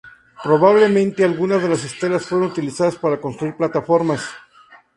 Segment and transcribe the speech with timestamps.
[0.43, 4.25] Probablemente algunas de las estelas fueron utilizadas para construir plataformas.